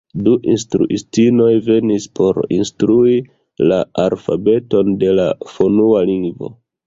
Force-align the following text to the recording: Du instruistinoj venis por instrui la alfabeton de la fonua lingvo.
Du 0.25 0.31
instruistinoj 0.51 1.49
venis 1.67 2.07
por 2.19 2.39
instrui 2.57 3.13
la 3.73 3.79
alfabeton 4.07 4.91
de 5.05 5.15
la 5.21 5.27
fonua 5.53 6.03
lingvo. 6.11 6.53